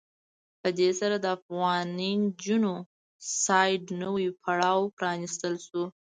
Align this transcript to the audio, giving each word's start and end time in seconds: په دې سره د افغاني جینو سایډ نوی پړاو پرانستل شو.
په 0.61 0.69
دې 0.79 0.89
سره 0.99 1.15
د 1.21 1.25
افغاني 1.37 2.13
جینو 2.41 2.75
سایډ 3.43 3.83
نوی 4.03 4.27
پړاو 4.41 4.81
پرانستل 4.97 5.53
شو. 5.65 5.83